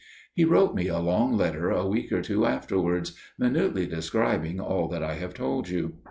[0.33, 5.03] He wrote me a long letter a week or two afterwards, minutely describing all that
[5.03, 5.99] I have told you.